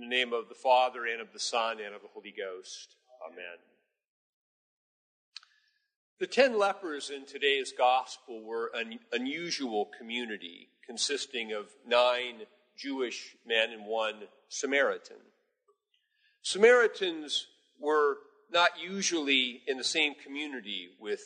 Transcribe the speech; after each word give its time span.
In 0.00 0.08
the 0.08 0.16
name 0.16 0.32
of 0.32 0.48
the 0.48 0.54
Father, 0.54 1.04
and 1.04 1.20
of 1.20 1.30
the 1.34 1.38
Son, 1.38 1.76
and 1.78 1.94
of 1.94 2.00
the 2.00 2.08
Holy 2.14 2.32
Ghost. 2.34 2.96
Amen. 3.22 3.58
The 6.18 6.26
ten 6.26 6.58
lepers 6.58 7.10
in 7.10 7.26
today's 7.26 7.74
gospel 7.76 8.42
were 8.42 8.70
an 8.74 9.00
unusual 9.12 9.90
community 9.98 10.68
consisting 10.86 11.52
of 11.52 11.66
nine 11.86 12.46
Jewish 12.78 13.36
men 13.46 13.72
and 13.72 13.84
one 13.84 14.22
Samaritan. 14.48 15.18
Samaritans 16.40 17.48
were 17.78 18.16
not 18.50 18.70
usually 18.82 19.60
in 19.66 19.76
the 19.76 19.84
same 19.84 20.14
community 20.14 20.88
with 20.98 21.20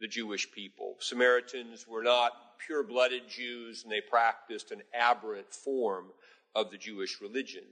the 0.00 0.06
Jewish 0.06 0.52
people. 0.52 0.94
Samaritans 1.00 1.88
were 1.88 2.04
not 2.04 2.30
pure 2.64 2.84
blooded 2.84 3.28
Jews 3.28 3.82
and 3.82 3.90
they 3.90 4.00
practiced 4.00 4.70
an 4.70 4.82
aberrant 4.94 5.52
form 5.52 6.12
of 6.54 6.70
the 6.70 6.78
Jewish 6.78 7.20
religion. 7.20 7.64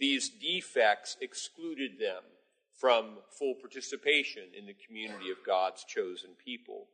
These 0.00 0.30
defects 0.30 1.18
excluded 1.20 1.98
them 2.00 2.22
from 2.74 3.18
full 3.38 3.54
participation 3.54 4.44
in 4.56 4.64
the 4.64 4.76
community 4.86 5.30
of 5.30 5.44
God's 5.46 5.84
chosen 5.84 6.30
people. 6.42 6.86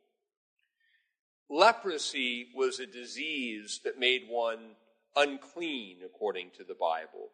Leprosy 1.49 2.49
was 2.57 2.81
a 2.81 2.87
disease 2.87 3.81
that 3.85 4.01
made 4.01 4.23
one 4.29 4.75
unclean, 5.15 5.99
according 6.05 6.51
to 6.57 6.65
the 6.65 6.75
Bible. 6.75 7.31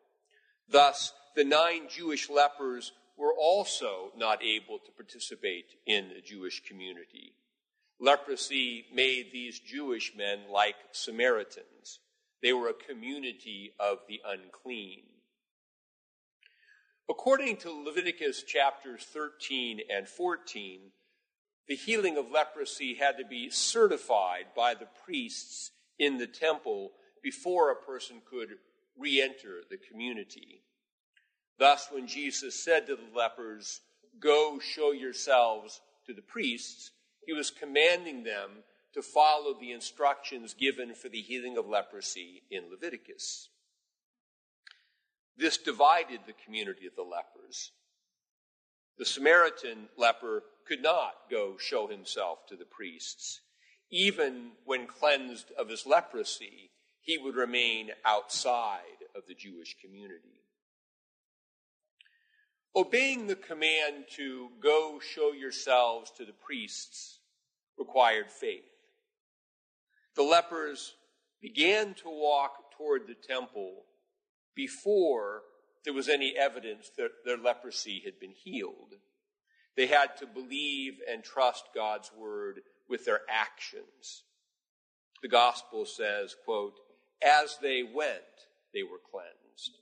Thus, 0.69 1.15
the 1.34 1.45
nine 1.45 1.88
Jewish 1.88 2.29
lepers 2.29 2.93
were 3.16 3.32
also 3.32 4.12
not 4.15 4.43
able 4.43 4.79
to 4.79 4.93
participate 4.93 5.77
in 5.87 6.10
the 6.10 6.20
Jewish 6.20 6.62
community. 6.62 7.32
Leprosy 7.98 8.84
made 8.93 9.32
these 9.32 9.59
Jewish 9.59 10.12
men 10.15 10.41
like 10.52 10.77
Samaritans. 10.93 12.01
They 12.43 12.52
were 12.52 12.68
a 12.68 12.74
community 12.74 13.73
of 13.80 13.98
the 14.09 14.20
unclean. 14.27 15.04
According 17.09 17.56
to 17.59 17.70
Leviticus 17.70 18.42
chapters 18.42 19.04
13 19.04 19.80
and 19.90 20.09
14, 20.09 20.80
the 21.68 21.76
healing 21.76 22.16
of 22.16 22.30
leprosy 22.30 22.95
had 22.95 23.16
to 23.18 23.24
be 23.24 23.51
certified 23.51 24.46
by 24.57 24.74
the 24.74 24.88
priests 25.04 25.71
in 25.99 26.18
the 26.18 26.26
temple 26.26 26.93
before 27.23 27.71
a 27.71 27.76
person 27.76 28.23
could 28.29 28.51
re 28.96 29.21
enter 29.21 29.63
the 29.68 29.76
community. 29.76 30.63
Thus, 31.59 31.88
when 31.91 32.07
Jesus 32.07 32.63
said 32.63 32.87
to 32.87 32.96
the 32.96 33.16
lepers, 33.16 33.80
Go 34.19 34.59
show 34.59 34.93
yourselves 34.93 35.80
to 36.07 36.13
the 36.13 36.23
priests, 36.23 36.91
he 37.24 37.32
was 37.32 37.51
commanding 37.51 38.24
them 38.24 38.65
to 38.95 39.02
follow 39.02 39.54
the 39.59 39.73
instructions 39.73 40.54
given 40.54 40.95
for 40.95 41.09
the 41.09 41.21
healing 41.21 41.57
of 41.57 41.66
leprosy 41.66 42.43
in 42.51 42.71
Leviticus. 42.71 43.48
This 45.37 45.57
divided 45.57 46.21
the 46.27 46.35
community 46.45 46.87
of 46.87 46.95
the 46.95 47.02
lepers. 47.02 47.73
The 48.99 49.05
Samaritan 49.05 49.88
leper 49.97 50.45
could 50.66 50.83
not 50.83 51.15
go 51.30 51.57
show 51.59 51.88
himself 51.88 52.47
to 52.49 52.57
the 52.57 52.65
priests. 52.65 53.41
Even 53.91 54.53
when 54.65 54.87
cleansed 54.87 55.51
of 55.59 55.69
his 55.69 55.87
leprosy, 55.87 56.71
he 57.01 57.19
would 57.19 57.35
remain 57.35 57.91
outside 58.05 59.05
of 59.15 59.23
the 59.27 59.35
Jewish 59.35 59.77
community. 59.83 60.43
Obeying 62.75 63.27
the 63.27 63.37
command 63.37 64.05
to 64.16 64.49
go 64.62 64.99
show 65.00 65.33
yourselves 65.33 66.10
to 66.16 66.25
the 66.25 66.33
priests 66.33 67.19
required 67.78 68.31
faith. 68.31 68.62
The 70.15 70.22
lepers 70.22 70.94
began 71.41 71.94
to 71.94 72.09
walk 72.09 72.72
toward 72.77 73.06
the 73.06 73.15
temple 73.15 73.84
before 74.54 75.42
there 75.84 75.94
was 75.94 76.08
any 76.08 76.34
evidence 76.36 76.91
that 76.97 77.10
their 77.25 77.36
leprosy 77.36 78.03
had 78.04 78.20
been 78.20 78.32
healed. 78.32 78.94
They 79.76 79.86
had 79.86 80.16
to 80.19 80.26
believe 80.26 80.94
and 81.10 81.25
trust 81.25 81.64
God's 81.75 82.10
word 82.16 82.60
with 82.88 83.04
their 83.04 83.20
actions. 83.28 84.24
The 85.22 85.28
gospel 85.28 85.86
says, 85.86 86.36
quote, 86.44 86.74
as 87.22 87.56
they 87.62 87.82
went, 87.82 88.22
they 88.74 88.82
were 88.82 89.00
cleansed. 89.10 89.78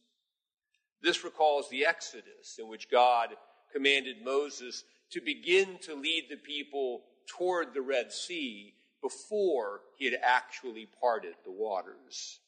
This 1.03 1.25
recalls 1.25 1.69
the 1.69 1.87
Exodus 1.87 2.59
in 2.59 2.69
which 2.69 2.91
God 2.91 3.31
commanded 3.73 4.23
Moses 4.23 4.85
to 5.11 5.21
begin 5.21 5.79
to 5.83 5.95
lead 5.95 6.27
the 6.31 6.37
people 6.37 7.03
toward 7.27 7.73
the 7.73 7.83
Red 7.83 8.13
Sea 8.13 8.75
before 9.03 9.81
he 9.97 10.05
had 10.05 10.19
actually 10.23 10.87
parted 11.01 11.35
the 11.45 11.51
waters. 11.51 12.41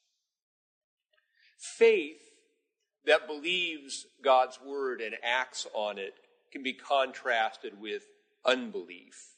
Faith 1.63 2.21
that 3.07 3.29
believes 3.29 4.05
God's 4.21 4.59
word 4.61 5.01
and 5.01 5.15
acts 5.23 5.65
on 5.73 5.97
it 5.97 6.15
can 6.51 6.65
be 6.65 6.73
contrasted 6.73 7.81
with 7.81 8.03
unbelief. 8.45 9.37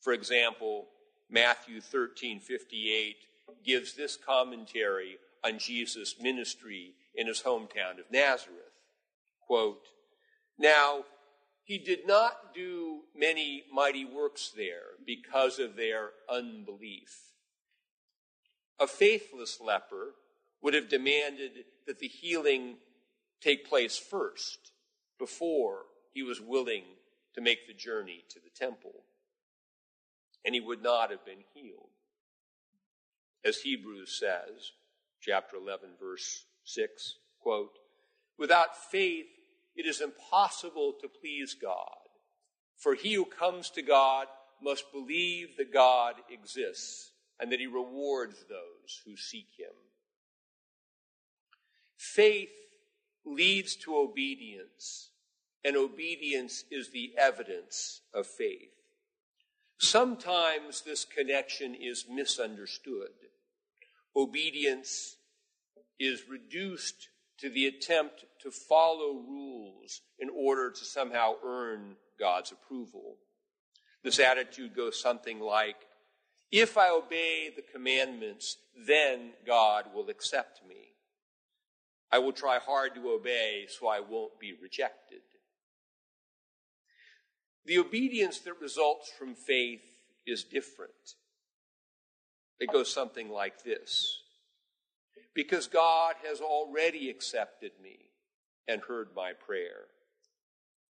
For 0.00 0.12
example, 0.12 0.88
Matthew 1.30 1.80
13:58 1.80 3.28
gives 3.62 3.94
this 3.94 4.16
commentary 4.16 5.18
on 5.44 5.60
Jesus' 5.60 6.18
ministry 6.18 6.96
in 7.14 7.28
his 7.28 7.42
hometown 7.42 8.00
of 8.00 8.10
Nazareth. 8.10 8.74
Quote, 9.40 9.86
Now, 10.58 11.04
he 11.62 11.78
did 11.78 12.04
not 12.04 12.52
do 12.52 13.04
many 13.14 13.64
mighty 13.72 14.04
works 14.04 14.50
there 14.50 14.96
because 15.06 15.60
of 15.60 15.76
their 15.76 16.10
unbelief. 16.28 17.32
A 18.80 18.88
faithless 18.88 19.60
leper 19.60 20.16
would 20.62 20.74
have 20.74 20.88
demanded 20.88 21.64
that 21.86 21.98
the 21.98 22.08
healing 22.08 22.76
take 23.40 23.68
place 23.68 23.96
first 23.96 24.72
before 25.18 25.82
he 26.12 26.22
was 26.22 26.40
willing 26.40 26.84
to 27.34 27.40
make 27.40 27.66
the 27.66 27.74
journey 27.74 28.24
to 28.30 28.40
the 28.40 28.50
temple. 28.50 29.04
And 30.44 30.54
he 30.54 30.60
would 30.60 30.82
not 30.82 31.10
have 31.10 31.24
been 31.24 31.44
healed. 31.54 31.90
As 33.44 33.58
Hebrews 33.58 34.18
says, 34.18 34.72
chapter 35.20 35.56
11, 35.56 35.90
verse 36.00 36.44
6, 36.64 37.16
quote, 37.40 37.78
Without 38.38 38.76
faith, 38.90 39.26
it 39.76 39.86
is 39.86 40.00
impossible 40.00 40.94
to 41.00 41.08
please 41.08 41.54
God. 41.54 42.08
For 42.76 42.94
he 42.94 43.14
who 43.14 43.24
comes 43.24 43.70
to 43.70 43.82
God 43.82 44.26
must 44.62 44.92
believe 44.92 45.56
that 45.56 45.72
God 45.72 46.14
exists 46.30 47.12
and 47.40 47.52
that 47.52 47.60
he 47.60 47.66
rewards 47.66 48.44
those 48.48 49.00
who 49.04 49.16
seek 49.16 49.48
him. 49.56 49.74
Faith 51.98 52.48
leads 53.26 53.74
to 53.74 53.96
obedience, 53.96 55.10
and 55.64 55.76
obedience 55.76 56.64
is 56.70 56.90
the 56.90 57.12
evidence 57.18 58.02
of 58.14 58.24
faith. 58.24 58.70
Sometimes 59.78 60.82
this 60.82 61.04
connection 61.04 61.74
is 61.74 62.06
misunderstood. 62.08 63.10
Obedience 64.16 65.16
is 65.98 66.28
reduced 66.28 67.08
to 67.38 67.50
the 67.50 67.66
attempt 67.66 68.24
to 68.42 68.50
follow 68.50 69.14
rules 69.14 70.00
in 70.20 70.28
order 70.28 70.70
to 70.70 70.84
somehow 70.84 71.34
earn 71.44 71.96
God's 72.18 72.52
approval. 72.52 73.16
This 74.04 74.20
attitude 74.20 74.74
goes 74.74 75.00
something 75.00 75.40
like, 75.40 75.76
if 76.50 76.78
I 76.78 76.90
obey 76.90 77.52
the 77.54 77.62
commandments, 77.62 78.56
then 78.86 79.32
God 79.44 79.86
will 79.92 80.08
accept 80.08 80.60
me. 80.66 80.87
I 82.10 82.18
will 82.18 82.32
try 82.32 82.58
hard 82.58 82.94
to 82.94 83.10
obey 83.10 83.66
so 83.68 83.88
I 83.88 84.00
won't 84.00 84.40
be 84.40 84.54
rejected. 84.60 85.20
The 87.66 87.78
obedience 87.78 88.38
that 88.40 88.60
results 88.60 89.10
from 89.18 89.34
faith 89.34 89.82
is 90.26 90.42
different. 90.42 90.92
It 92.58 92.72
goes 92.72 92.92
something 92.92 93.28
like 93.28 93.62
this 93.62 94.22
Because 95.34 95.66
God 95.66 96.14
has 96.26 96.40
already 96.40 97.10
accepted 97.10 97.72
me 97.82 97.98
and 98.66 98.80
heard 98.82 99.08
my 99.14 99.32
prayer, 99.32 99.86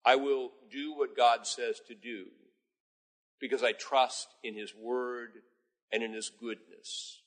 I 0.06 0.16
will 0.16 0.52
do 0.72 0.94
what 0.96 1.16
God 1.16 1.46
says 1.46 1.80
to 1.88 1.96
do 1.96 2.26
because 3.40 3.64
I 3.64 3.74
trust 3.74 4.28
in 4.44 4.56
His 4.56 4.74
word 4.76 5.32
and 5.92 6.02
in 6.02 6.14
His 6.14 6.30
goodness. 6.30 7.20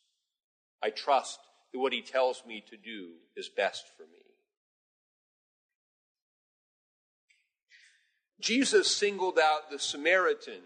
I 0.82 0.90
trust 0.90 1.38
that 1.76 1.82
what 1.82 1.92
He 1.92 2.00
tells 2.00 2.42
me 2.46 2.64
to 2.70 2.76
do 2.78 3.10
is 3.36 3.50
best 3.50 3.84
for 3.98 4.04
me. 4.04 4.18
Jesus 8.40 8.90
singled 8.90 9.38
out 9.38 9.70
the 9.70 9.78
Samaritan 9.78 10.62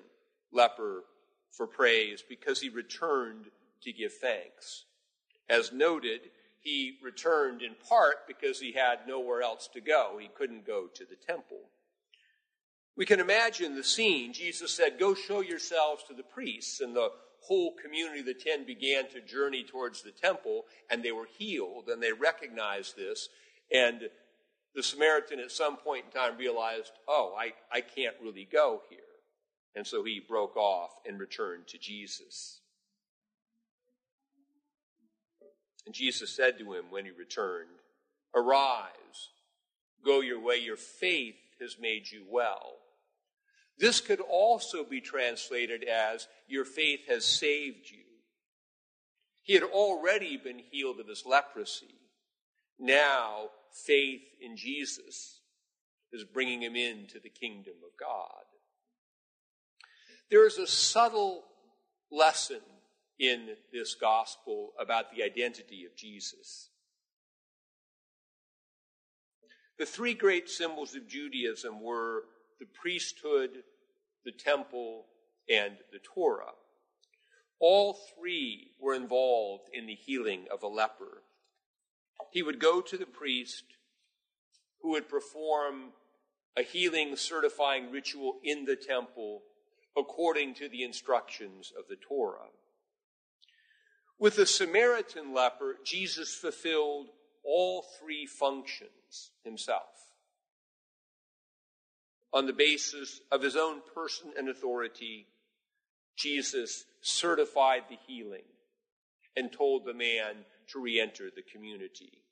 leper 0.53 1.03
for 1.51 1.67
praise 1.67 2.23
because 2.29 2.61
he 2.61 2.69
returned 2.69 3.47
to 3.83 3.93
give 3.93 4.13
thanks. 4.13 4.85
As 5.49 5.73
noted, 5.73 6.21
he 6.61 6.99
returned 7.03 7.63
in 7.63 7.75
part 7.89 8.29
because 8.29 8.61
he 8.61 8.73
had 8.73 9.07
nowhere 9.09 9.43
else 9.43 9.69
to 9.73 9.81
go. 9.81 10.17
He 10.21 10.29
couldn't 10.29 10.67
go 10.67 10.87
to 10.95 11.05
the 11.05 11.17
temple. 11.17 11.71
We 12.97 13.07
can 13.07 13.19
imagine 13.19 13.75
the 13.75 13.85
scene. 13.85 14.33
Jesus 14.33 14.73
said, 14.73 14.99
Go 14.99 15.15
show 15.15 15.41
yourselves 15.41 16.05
to 16.09 16.15
the 16.15 16.23
priests. 16.23 16.81
And 16.81 16.95
the 16.95 17.11
whole 17.43 17.75
community 17.75 18.21
of 18.21 18.27
the 18.27 18.35
ten 18.35 18.65
began 18.65 19.09
to 19.09 19.21
journey 19.21 19.65
towards 19.65 20.03
the 20.03 20.13
temple, 20.13 20.67
and 20.91 21.03
they 21.03 21.13
were 21.13 21.29
healed, 21.39 21.89
and 21.89 22.03
they 22.03 22.13
recognized 22.13 22.97
this. 22.97 23.29
And 23.73 24.03
the 24.75 24.83
Samaritan 24.83 25.41
at 25.41 25.51
some 25.51 25.77
point 25.77 26.07
in 26.07 26.13
time 26.13 26.37
realized, 26.37 26.93
oh, 27.09 27.35
I, 27.39 27.53
I 27.73 27.81
can't 27.81 28.17
really 28.23 28.49
go 28.51 28.83
here. 28.89 28.99
And 29.75 29.87
so 29.87 30.05
he 30.05 30.21
broke 30.21 30.57
off 30.57 30.91
and 31.07 31.19
returned 31.19 31.69
to 31.69 31.79
Jesus. 31.79 32.61
And 35.87 35.95
Jesus 35.95 36.31
said 36.31 36.59
to 36.59 36.73
him 36.73 36.85
when 36.91 37.05
he 37.05 37.11
returned, 37.11 37.69
Arise, 38.35 39.31
go 40.05 40.21
your 40.21 40.41
way, 40.41 40.57
your 40.57 40.77
faith 40.77 41.37
has 41.61 41.77
made 41.81 42.11
you 42.11 42.25
well. 42.29 42.77
This 43.81 44.01
could 44.01 44.21
also 44.21 44.85
be 44.85 45.01
translated 45.01 45.85
as, 45.85 46.29
Your 46.47 46.67
faith 46.67 47.01
has 47.09 47.25
saved 47.25 47.91
you. 47.91 48.05
He 49.43 49.55
had 49.55 49.63
already 49.63 50.37
been 50.37 50.61
healed 50.71 51.01
of 51.01 51.09
his 51.09 51.25
leprosy. 51.25 51.95
Now, 52.79 53.49
faith 53.87 54.21
in 54.41 54.57
Jesus 54.57 55.41
is 56.13 56.25
bringing 56.25 56.63
him 56.63 56.77
into 56.77 57.19
the 57.19 57.31
kingdom 57.31 57.75
of 57.83 57.99
God. 57.99 58.45
There 60.31 60.47
is 60.47 60.59
a 60.59 60.67
subtle 60.67 61.45
lesson 62.13 62.61
in 63.19 63.57
this 63.73 63.95
gospel 63.95 64.73
about 64.79 65.07
the 65.11 65.23
identity 65.23 65.85
of 65.85 65.97
Jesus. 65.97 66.69
The 69.79 69.87
three 69.87 70.15
great 70.15 70.51
symbols 70.51 70.95
of 70.95 71.09
Judaism 71.09 71.83
were 71.83 72.25
the 72.61 72.67
priesthood, 72.67 73.63
the 74.25 74.33
temple, 74.33 75.07
and 75.49 75.79
the 75.93 75.99
Torah. 75.99 76.53
All 77.59 77.93
three 77.93 78.73
were 78.81 78.95
involved 78.95 79.69
in 79.73 79.87
the 79.87 79.95
healing 79.95 80.47
of 80.53 80.63
a 80.63 80.69
leper. 80.69 81.23
He 82.31 82.43
would 82.43 82.61
go 82.61 82.81
to 82.81 82.97
the 82.97 83.07
priest 83.07 83.65
who 84.83 84.91
would 84.91 85.09
perform 85.09 85.93
a 86.57 86.63
healing 86.63 87.17
certifying 87.17 87.91
ritual 87.91 88.39
in 88.43 88.65
the 88.65 88.77
temple 88.77 89.43
according 89.97 90.55
to 90.55 90.69
the 90.69 90.83
instructions 90.83 91.73
of 91.77 91.85
the 91.89 91.97
Torah. 91.97 92.49
With 94.19 94.37
the 94.37 94.47
Samaritan 94.47 95.35
leper, 95.35 95.77
Jesus 95.85 96.35
fulfilled 96.35 97.09
all 97.45 97.85
three 97.99 98.27
functions 98.27 99.33
himself 99.45 100.10
on 102.33 102.47
the 102.47 102.53
basis 102.53 103.21
of 103.33 103.43
his 103.43 103.57
own 103.57 103.81
person 103.95 104.33
and 104.39 104.49
authority, 104.49 105.27
Jesus 106.17 106.85
certified 107.01 107.83
the 107.89 107.99
healing 108.07 108.45
and 109.37 109.53
told 109.53 109.85
the 109.85 109.95
man 109.95 110.45
to 110.69 110.81
reenter 110.81 111.31
the 111.35 111.43
community. 111.43 112.23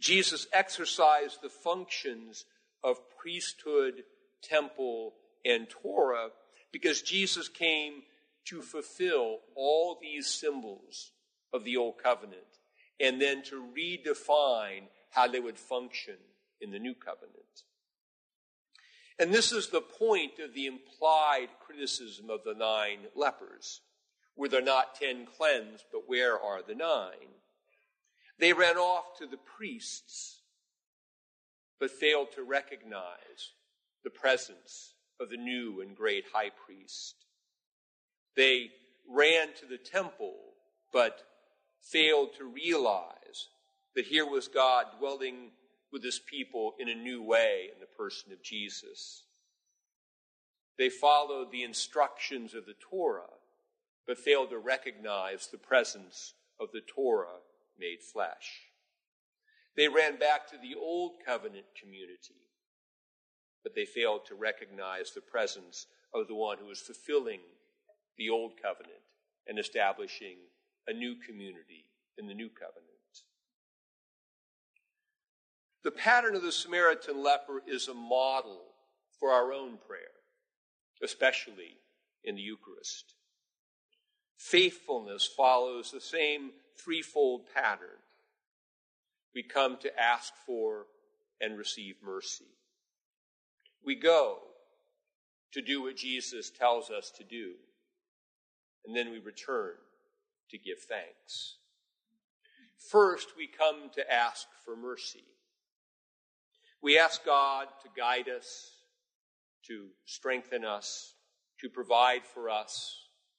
Jesus 0.00 0.46
exercised 0.52 1.42
the 1.42 1.48
functions 1.48 2.44
of 2.82 2.96
priesthood, 3.18 4.04
temple, 4.42 5.14
and 5.44 5.68
Torah 5.68 6.28
because 6.72 7.02
Jesus 7.02 7.48
came 7.48 8.02
to 8.46 8.62
fulfill 8.62 9.38
all 9.54 9.98
these 10.00 10.26
symbols 10.26 11.12
of 11.52 11.64
the 11.64 11.76
Old 11.76 11.98
Covenant 12.02 12.40
and 13.00 13.20
then 13.20 13.42
to 13.44 13.64
redefine 13.76 14.84
how 15.10 15.26
they 15.26 15.40
would 15.40 15.58
function 15.58 16.16
in 16.60 16.70
the 16.70 16.78
New 16.78 16.94
Covenant. 16.94 17.64
And 19.20 19.34
this 19.34 19.52
is 19.52 19.68
the 19.68 19.82
point 19.82 20.38
of 20.42 20.54
the 20.54 20.64
implied 20.64 21.48
criticism 21.60 22.30
of 22.30 22.40
the 22.42 22.54
nine 22.54 23.00
lepers. 23.14 23.82
Were 24.34 24.48
there 24.48 24.62
not 24.62 24.94
ten 24.94 25.26
cleansed, 25.26 25.84
but 25.92 26.04
where 26.08 26.40
are 26.40 26.62
the 26.66 26.74
nine? 26.74 27.28
They 28.38 28.54
ran 28.54 28.78
off 28.78 29.18
to 29.18 29.26
the 29.26 29.36
priests, 29.36 30.40
but 31.78 31.90
failed 31.90 32.28
to 32.34 32.42
recognize 32.42 33.52
the 34.04 34.08
presence 34.08 34.94
of 35.20 35.28
the 35.28 35.36
new 35.36 35.82
and 35.82 35.94
great 35.94 36.24
high 36.32 36.50
priest. 36.66 37.16
They 38.36 38.70
ran 39.06 39.48
to 39.60 39.66
the 39.66 39.76
temple, 39.76 40.36
but 40.94 41.20
failed 41.82 42.30
to 42.38 42.46
realize 42.46 43.48
that 43.94 44.06
here 44.06 44.24
was 44.24 44.48
God 44.48 44.86
dwelling 44.98 45.50
with 45.92 46.02
his 46.02 46.18
people 46.18 46.72
in 46.78 46.88
a 46.88 46.94
new 46.94 47.22
way 47.22 47.68
in 47.74 47.80
the 47.80 47.86
person 48.00 48.32
of 48.32 48.42
Jesus. 48.42 49.24
They 50.78 50.88
followed 50.88 51.52
the 51.52 51.64
instructions 51.64 52.54
of 52.54 52.64
the 52.64 52.76
Torah, 52.80 53.36
but 54.06 54.16
failed 54.16 54.48
to 54.50 54.58
recognize 54.58 55.48
the 55.48 55.58
presence 55.58 56.32
of 56.58 56.68
the 56.72 56.80
Torah 56.80 57.40
made 57.78 57.98
flesh. 58.00 58.70
They 59.76 59.88
ran 59.88 60.18
back 60.18 60.48
to 60.48 60.56
the 60.56 60.74
old 60.80 61.16
covenant 61.26 61.66
community, 61.78 62.40
but 63.62 63.74
they 63.74 63.84
failed 63.84 64.24
to 64.26 64.34
recognize 64.34 65.12
the 65.12 65.20
presence 65.20 65.86
of 66.14 66.26
the 66.26 66.34
one 66.34 66.56
who 66.58 66.66
was 66.68 66.80
fulfilling 66.80 67.40
the 68.16 68.30
old 68.30 68.52
covenant 68.62 69.04
and 69.46 69.58
establishing 69.58 70.36
a 70.88 70.92
new 70.94 71.16
community 71.26 71.84
in 72.16 72.26
the 72.26 72.34
new 72.34 72.48
covenant. 72.48 72.99
The 75.82 75.90
pattern 75.90 76.34
of 76.34 76.42
the 76.42 76.52
Samaritan 76.52 77.22
leper 77.22 77.62
is 77.66 77.88
a 77.88 77.94
model 77.94 78.60
for 79.18 79.30
our 79.30 79.52
own 79.52 79.78
prayer, 79.86 80.12
especially 81.02 81.78
in 82.22 82.34
the 82.34 82.42
Eucharist. 82.42 83.14
Faithfulness 84.36 85.26
follows 85.26 85.90
the 85.90 86.00
same 86.00 86.50
threefold 86.76 87.42
pattern. 87.54 88.00
We 89.34 89.42
come 89.42 89.78
to 89.78 90.00
ask 90.00 90.32
for 90.46 90.86
and 91.40 91.56
receive 91.56 91.96
mercy. 92.04 92.46
We 93.84 93.94
go 93.94 94.38
to 95.52 95.62
do 95.62 95.82
what 95.82 95.96
Jesus 95.96 96.50
tells 96.50 96.90
us 96.90 97.10
to 97.16 97.24
do, 97.24 97.54
and 98.86 98.94
then 98.94 99.10
we 99.10 99.18
return 99.18 99.72
to 100.50 100.58
give 100.58 100.78
thanks. 100.80 101.56
First, 102.76 103.36
we 103.36 103.46
come 103.46 103.90
to 103.94 104.12
ask 104.12 104.46
for 104.64 104.76
mercy. 104.76 105.24
We 106.82 106.98
ask 106.98 107.24
God 107.24 107.68
to 107.82 107.88
guide 107.94 108.28
us, 108.28 108.70
to 109.66 109.88
strengthen 110.06 110.64
us, 110.64 111.14
to 111.60 111.68
provide 111.68 112.22
for 112.24 112.48
us, 112.48 112.96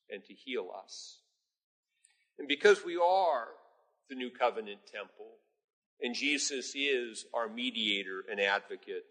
and 0.09 0.23
to 0.25 0.33
heal 0.33 0.69
us. 0.83 1.17
And 2.37 2.47
because 2.47 2.85
we 2.85 2.97
are 2.97 3.47
the 4.09 4.15
new 4.15 4.29
covenant 4.29 4.81
temple, 4.91 5.37
and 6.01 6.13
Jesus 6.13 6.73
is 6.75 7.25
our 7.33 7.47
mediator 7.47 8.23
and 8.29 8.39
advocate, 8.39 9.05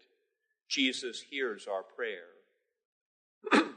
Jesus 0.69 1.21
hears 1.29 1.67
our 1.67 1.83
prayer. 1.83 2.27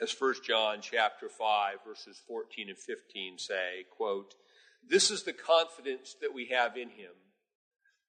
As 0.00 0.14
1 0.16 0.34
John 0.46 0.78
chapter 0.80 1.28
5 1.28 1.78
verses 1.86 2.20
14 2.28 2.68
and 2.68 2.78
15 2.78 3.38
say, 3.38 3.84
quote, 3.96 4.34
this 4.88 5.10
is 5.10 5.24
the 5.24 5.32
confidence 5.32 6.14
that 6.20 6.32
we 6.32 6.46
have 6.46 6.76
in 6.76 6.90
him 6.90 7.10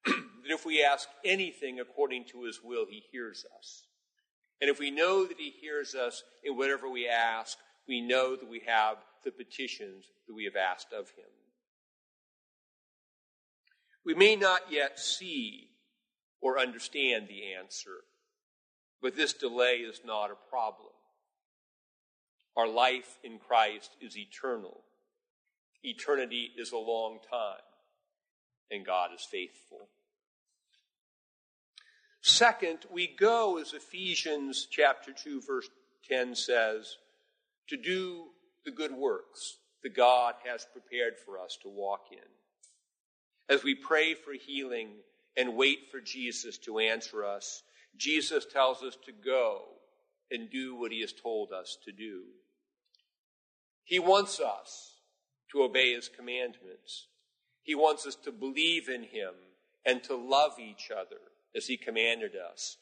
that 0.06 0.52
if 0.52 0.64
we 0.64 0.82
ask 0.82 1.08
anything 1.24 1.80
according 1.80 2.24
to 2.26 2.44
his 2.44 2.60
will, 2.62 2.86
he 2.88 3.02
hears 3.10 3.44
us. 3.58 3.86
And 4.60 4.68
if 4.68 4.78
we 4.78 4.90
know 4.90 5.26
that 5.26 5.38
he 5.38 5.50
hears 5.50 5.94
us 5.94 6.22
in 6.44 6.56
whatever 6.56 6.88
we 6.88 7.08
ask, 7.08 7.56
we 7.88 8.00
know 8.00 8.36
that 8.36 8.48
we 8.48 8.62
have 8.66 8.98
the 9.24 9.30
petitions 9.30 10.06
that 10.26 10.34
we 10.34 10.44
have 10.44 10.56
asked 10.56 10.92
of 10.92 11.10
him. 11.10 11.30
We 14.04 14.14
may 14.14 14.36
not 14.36 14.62
yet 14.70 14.98
see 14.98 15.68
or 16.40 16.58
understand 16.58 17.28
the 17.28 17.54
answer, 17.58 18.04
but 19.02 19.16
this 19.16 19.32
delay 19.32 19.76
is 19.76 20.00
not 20.04 20.30
a 20.30 20.48
problem. 20.50 20.88
Our 22.56 22.68
life 22.68 23.18
in 23.22 23.38
Christ 23.38 23.96
is 24.00 24.16
eternal. 24.16 24.82
Eternity 25.82 26.50
is 26.56 26.72
a 26.72 26.78
long 26.78 27.18
time 27.30 27.62
and 28.70 28.84
God 28.84 29.10
is 29.14 29.26
faithful. 29.30 29.88
Second, 32.22 32.80
we 32.90 33.06
go, 33.06 33.58
as 33.58 33.72
Ephesians 33.72 34.66
chapter 34.70 35.12
2, 35.12 35.40
verse 35.40 35.68
10 36.08 36.34
says, 36.34 36.96
to 37.68 37.76
do 37.76 38.26
the 38.64 38.70
good 38.70 38.92
works 38.92 39.58
that 39.82 39.96
God 39.96 40.34
has 40.44 40.66
prepared 40.70 41.14
for 41.24 41.38
us 41.38 41.58
to 41.62 41.68
walk 41.68 42.06
in. 42.12 42.18
As 43.48 43.64
we 43.64 43.74
pray 43.74 44.14
for 44.14 44.32
healing 44.32 44.88
and 45.36 45.56
wait 45.56 45.90
for 45.90 46.00
Jesus 46.00 46.58
to 46.58 46.78
answer 46.78 47.24
us, 47.24 47.62
Jesus 47.96 48.44
tells 48.44 48.82
us 48.82 48.96
to 49.06 49.12
go 49.12 49.62
and 50.30 50.50
do 50.50 50.74
what 50.76 50.92
he 50.92 51.00
has 51.00 51.12
told 51.12 51.52
us 51.52 51.76
to 51.84 51.92
do. 51.92 52.22
He 53.84 53.98
wants 53.98 54.38
us 54.38 54.92
to 55.50 55.62
obey 55.62 55.94
his 55.94 56.08
commandments. 56.08 57.06
He 57.70 57.76
wants 57.76 58.04
us 58.04 58.16
to 58.24 58.32
believe 58.32 58.88
in 58.88 59.04
him 59.04 59.32
and 59.86 60.02
to 60.02 60.16
love 60.16 60.58
each 60.58 60.90
other 60.90 61.20
as 61.54 61.68
he 61.68 61.76
commanded 61.76 62.32
us, 62.34 62.78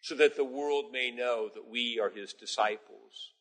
so 0.00 0.16
that 0.16 0.34
the 0.34 0.42
world 0.42 0.86
may 0.90 1.12
know 1.12 1.48
that 1.54 1.70
we 1.70 2.00
are 2.00 2.10
his 2.10 2.32
disciples. 2.32 3.34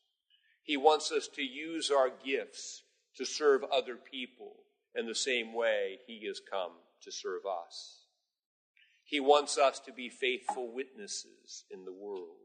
He 0.62 0.78
wants 0.78 1.12
us 1.12 1.28
to 1.30 1.42
use 1.42 1.90
our 1.90 2.12
gifts 2.24 2.84
to 3.16 3.26
serve 3.26 3.64
other 3.64 3.96
people 3.96 4.58
in 4.94 5.08
the 5.08 5.16
same 5.16 5.56
way 5.56 5.98
he 6.06 6.24
has 6.28 6.40
come 6.40 6.74
to 7.02 7.12
serve 7.12 7.48
us. 7.48 8.06
He 9.04 9.20
wants 9.20 9.58
us 9.58 9.80
to 9.80 9.92
be 9.92 10.08
faithful 10.08 10.72
witnesses 10.72 11.66
in 11.72 11.84
the 11.84 11.92
world. 11.92 12.36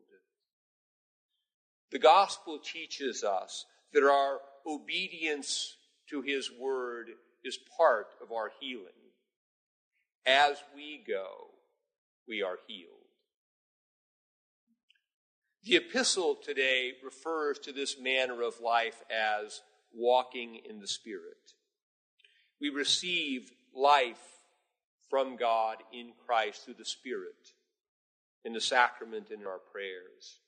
The 1.90 1.98
gospel 1.98 2.58
teaches 2.58 3.22
us 3.22 3.66
that 3.92 4.02
our 4.02 4.38
obedience 4.66 5.76
to 6.08 6.22
his 6.22 6.50
word 6.58 7.08
is 7.46 7.58
part 7.76 8.08
of 8.22 8.32
our 8.32 8.50
healing. 8.60 8.86
As 10.26 10.56
we 10.74 11.02
go, 11.06 11.50
we 12.26 12.42
are 12.42 12.58
healed. 12.66 12.90
The 15.62 15.76
epistle 15.76 16.36
today 16.36 16.92
refers 17.02 17.58
to 17.60 17.72
this 17.72 17.98
manner 17.98 18.42
of 18.42 18.60
life 18.60 19.02
as 19.10 19.62
walking 19.94 20.60
in 20.68 20.80
the 20.80 20.86
Spirit. 20.86 21.54
We 22.60 22.70
receive 22.70 23.50
life 23.74 24.40
from 25.10 25.36
God 25.36 25.78
in 25.92 26.12
Christ 26.26 26.64
through 26.64 26.74
the 26.74 26.84
Spirit, 26.84 27.52
in 28.44 28.52
the 28.52 28.60
sacrament, 28.60 29.30
in 29.30 29.46
our 29.46 29.58
prayers. 29.58 30.40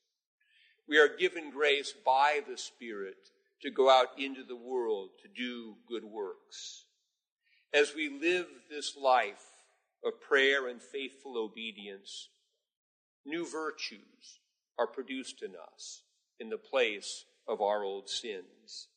We 0.88 0.98
are 0.98 1.08
given 1.08 1.50
grace 1.50 1.92
by 2.04 2.40
the 2.48 2.56
Spirit 2.56 3.30
to 3.62 3.70
go 3.70 3.90
out 3.90 4.08
into 4.18 4.44
the 4.44 4.56
world 4.56 5.10
to 5.22 5.28
do 5.28 5.74
good 5.88 6.04
works. 6.04 6.84
As 7.72 7.94
we 7.94 8.08
live 8.08 8.46
this 8.70 8.96
life 8.96 9.44
of 10.04 10.20
prayer 10.20 10.68
and 10.68 10.80
faithful 10.80 11.36
obedience, 11.36 12.28
new 13.26 13.46
virtues 13.46 14.40
are 14.78 14.86
produced 14.86 15.42
in 15.42 15.52
us 15.74 16.02
in 16.40 16.48
the 16.48 16.56
place 16.56 17.24
of 17.46 17.60
our 17.60 17.82
old 17.82 18.08
sins. 18.08 18.88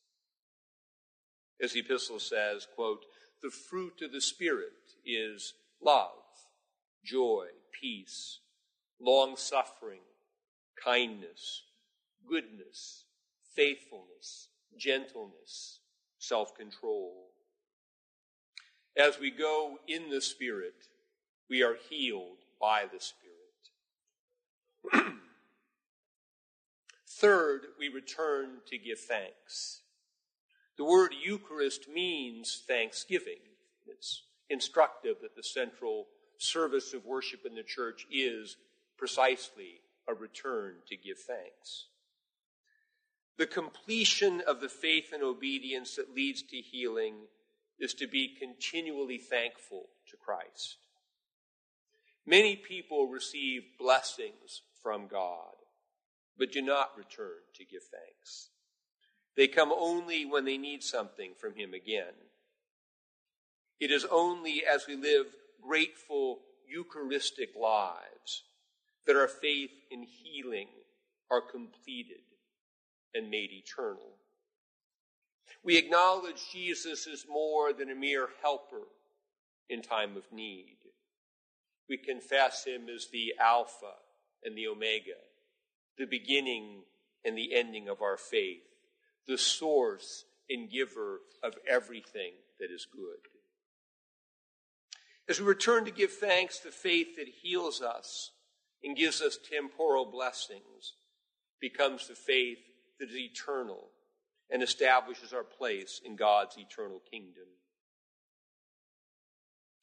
As 1.62 1.74
the 1.74 1.82
epistle 1.82 2.20
says, 2.20 2.66
quote, 2.76 3.06
the 3.44 3.50
fruit 3.50 4.02
of 4.04 4.14
the 4.14 4.22
Spirit 4.22 4.94
is 5.06 5.54
love, 5.82 6.12
joy, 7.04 7.48
peace, 7.80 8.40
long 9.02 9.36
suffering, 9.36 10.02
kindness, 10.82 11.64
goodness, 12.28 13.06
faithfulness, 13.56 14.48
gentleness, 14.78 15.80
self 16.20 16.56
control. 16.56 17.31
As 18.98 19.20
we 19.20 19.32
go 19.32 19.80
in 19.88 20.10
the 20.10 20.22
Spirit, 20.22 20.88
we 21.50 21.64
are 21.64 21.78
healed 21.90 22.40
by 22.60 22.86
the 22.92 23.00
Spirit. 23.00 23.32
Third, 27.08 27.62
we 27.80 27.88
return 27.88 28.58
to 28.68 28.78
give 28.78 29.00
thanks. 29.00 29.82
The 30.78 30.84
word 30.84 31.14
Eucharist 31.24 31.88
means 31.88 32.64
thanksgiving. 32.68 33.40
It's 33.88 34.24
instructive 34.50 35.18
that 35.22 35.36
the 35.36 35.44
central 35.44 36.08
service 36.38 36.94
of 36.94 37.06
worship 37.06 37.46
in 37.46 37.56
the 37.56 37.64
church 37.64 38.08
is 38.12 38.58
precisely 38.98 39.82
a 40.08 40.14
return 40.14 40.76
to 40.90 40.98
give 40.98 41.20
thanks. 41.20 41.86
The 43.38 43.48
completion 43.48 44.42
of 44.46 44.60
the 44.60 44.70
faith 44.70 45.12
and 45.14 45.24
obedience 45.24 45.96
that 45.96 46.14
leads 46.14 46.42
to 46.44 46.58
healing 46.58 47.16
is 47.82 47.94
to 47.96 48.08
be 48.08 48.38
continually 48.40 49.18
thankful 49.18 49.88
to 50.10 50.16
Christ. 50.16 50.78
Many 52.26 52.56
people 52.56 53.08
receive 53.08 53.64
blessings 53.80 54.62
from 54.84 55.08
God, 55.08 55.56
but 56.38 56.52
do 56.52 56.62
not 56.62 56.96
return 56.96 57.42
to 57.56 57.66
give 57.66 57.82
thanks. 57.84 58.50
They 59.36 59.48
come 59.48 59.74
only 59.76 60.26
when 60.26 60.46
they 60.46 60.58
need 60.58 60.84
something 60.84 61.32
from 61.40 61.56
Him 61.56 61.74
again. 61.74 62.14
It 63.80 63.90
is 63.90 64.06
only 64.12 64.64
as 64.64 64.86
we 64.88 64.96
live 64.96 65.26
grateful 65.60 66.42
Eucharistic 66.70 67.50
lives 67.60 68.44
that 69.08 69.16
our 69.16 69.28
faith 69.28 69.72
in 69.90 70.04
healing 70.04 70.68
are 71.32 71.42
completed 71.42 72.22
and 73.16 73.32
made 73.32 73.52
eternal. 73.52 74.18
We 75.64 75.78
acknowledge 75.78 76.52
Jesus 76.52 77.06
is 77.06 77.26
more 77.30 77.72
than 77.72 77.92
a 77.92 77.96
mere 77.96 78.30
helper 78.42 78.88
in 79.70 79.82
time 79.82 80.18
of 80.18 80.32
need. 80.32 80.78
We 81.88 81.98
confess 81.98 82.66
him 82.66 82.88
as 82.94 83.08
the 83.12 83.34
Alpha 83.40 83.94
and 84.44 84.58
the 84.58 84.68
Omega, 84.68 85.20
the 85.98 86.06
beginning 86.06 86.84
and 87.24 87.38
the 87.38 87.54
ending 87.54 87.88
of 87.88 88.02
our 88.02 88.18
faith, 88.18 88.64
the 89.28 89.38
source 89.38 90.26
and 90.50 90.70
giver 90.70 91.20
of 91.44 91.54
everything 91.68 92.34
that 92.60 92.72
is 92.72 92.88
good. 92.92 93.30
As 95.30 95.40
we 95.40 95.46
return 95.46 95.86
to 95.86 95.92
give 95.92 96.12
thanks, 96.12 96.60
the 96.60 96.72
faith 96.72 97.16
that 97.18 97.28
heals 97.28 97.82
us 97.82 98.32
and 98.84 98.98
gives 98.98 99.22
us 99.22 99.38
temporal 99.38 100.06
blessings 100.06 100.94
becomes 101.60 102.08
the 102.08 102.16
faith 102.16 102.58
that 103.00 103.10
is 103.10 103.16
eternal 103.16 103.90
and 104.52 104.62
establishes 104.62 105.34
our 105.34 105.44
place 105.44 106.02
in 106.04 106.16
God's 106.16 106.58
eternal 106.58 107.02
kingdom. 107.10 107.48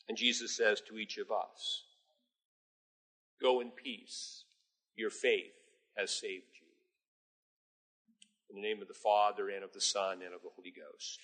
And 0.09 0.17
Jesus 0.17 0.57
says 0.57 0.81
to 0.83 0.99
each 0.99 1.19
of 1.19 1.31
us, 1.31 1.85
Go 3.41 3.61
in 3.61 3.71
peace. 3.71 4.45
Your 4.97 5.11
faith 5.11 5.55
has 5.97 6.11
saved 6.11 6.57
you. 6.61 6.67
In 8.51 8.57
the 8.57 8.67
name 8.67 8.83
of 8.83 8.89
the 8.89 8.95
Father, 8.95 9.49
and 9.49 9.63
of 9.63 9.73
the 9.73 9.81
Son, 9.81 10.23
and 10.25 10.35
of 10.35 10.43
the 10.43 10.51
Holy 10.55 10.73
Ghost. 10.73 11.21